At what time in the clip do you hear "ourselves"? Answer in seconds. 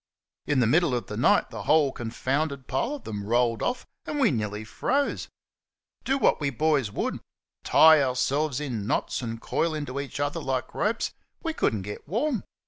8.01-8.59